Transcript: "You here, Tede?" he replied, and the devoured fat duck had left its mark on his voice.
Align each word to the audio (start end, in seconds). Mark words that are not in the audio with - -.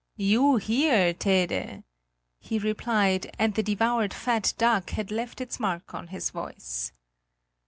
"You 0.17 0.55
here, 0.55 1.13
Tede?" 1.13 1.83
he 2.39 2.57
replied, 2.57 3.35
and 3.37 3.53
the 3.53 3.61
devoured 3.61 4.15
fat 4.15 4.51
duck 4.57 4.89
had 4.89 5.11
left 5.11 5.39
its 5.39 5.59
mark 5.59 5.93
on 5.93 6.07
his 6.07 6.31
voice. 6.31 6.91